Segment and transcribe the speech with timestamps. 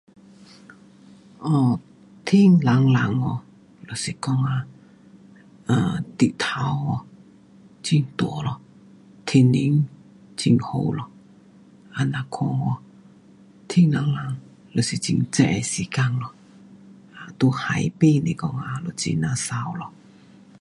[2.25, 3.13] 天蓝蓝
[3.87, 4.35] 就是说
[5.67, 6.03] 太阳很
[8.17, 8.23] 大
[9.23, 9.79] 天气
[10.37, 10.85] 很好
[11.93, 12.39] 怎么样看
[13.67, 14.41] 天蓝蓝
[14.73, 18.93] 就是很热的时间在海边就是说很美